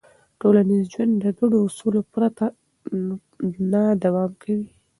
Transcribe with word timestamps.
ټولنیز 0.41 0.83
ژوند 0.93 1.13
د 1.23 1.25
ګډو 1.39 1.57
اصولو 1.67 2.01
پرته 2.13 2.45
نه 3.71 3.83
دوام 4.03 4.31
کوي. 4.41 4.67